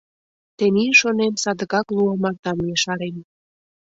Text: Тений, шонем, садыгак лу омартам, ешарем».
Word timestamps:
Тений, 0.57 0.93
шонем, 0.99 1.33
садыгак 1.43 1.87
лу 1.95 2.01
омартам, 2.13 2.57
ешарем». 2.75 3.15